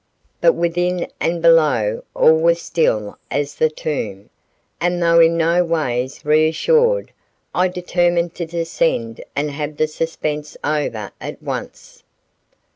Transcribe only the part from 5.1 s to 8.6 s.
in no ways reassured, I determined to